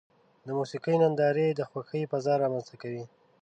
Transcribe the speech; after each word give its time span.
د 0.45 0.47
موسیقۍ 0.59 0.95
نندارې 1.01 1.47
د 1.53 1.61
خوښۍ 1.69 2.03
فضا 2.11 2.33
رامنځته 2.43 2.75
کوي. 2.81 3.03